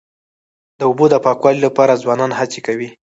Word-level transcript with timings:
د 0.79 0.81
اوبو 0.89 1.05
د 1.09 1.15
پاکوالي 1.25 1.61
لپاره 1.67 1.99
ځوانان 2.03 2.31
هڅې 2.39 2.59
کوي. 2.67 2.89